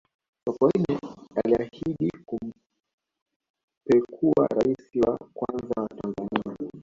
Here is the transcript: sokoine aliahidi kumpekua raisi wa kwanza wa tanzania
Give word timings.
sokoine 0.45 0.99
aliahidi 1.43 2.09
kumpekua 2.25 4.47
raisi 4.47 4.99
wa 4.99 5.17
kwanza 5.33 5.73
wa 5.81 5.89
tanzania 5.89 6.69